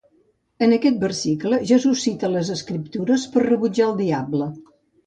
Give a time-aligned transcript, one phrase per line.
[0.67, 4.53] En aquest versicle Jesús cita les escriptures per rebutjar el diable.